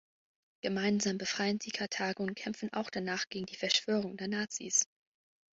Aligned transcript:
Gemeinsam 0.61 1.19
befreien 1.19 1.59
sie 1.61 1.69
Karthago 1.69 2.23
und 2.23 2.33
kämpfen 2.33 2.73
auch 2.73 2.89
danach 2.89 3.29
gegen 3.29 3.45
die 3.45 3.55
Verschwörung 3.55 4.17
der 4.17 4.29
Nazis. 4.29 4.87